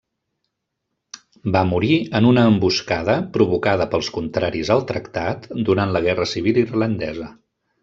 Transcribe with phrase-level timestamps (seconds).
[1.55, 7.33] Va morir en una emboscada provocada pels contraris al tractat durant la guerra civil irlandesa.